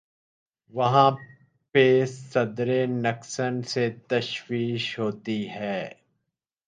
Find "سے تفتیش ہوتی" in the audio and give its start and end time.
3.63-5.49